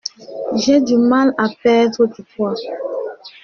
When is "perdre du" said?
1.61-2.23